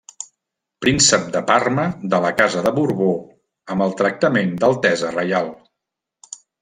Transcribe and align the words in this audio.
Príncep 0.83 1.27
de 1.35 1.41
Parma 1.51 1.83
de 2.13 2.21
la 2.23 2.31
Casa 2.39 2.63
de 2.67 2.71
Borbó 2.79 3.09
amb 3.75 3.85
el 3.87 3.93
tractament 4.01 4.57
d'altesa 4.65 5.13
reial. 5.19 5.53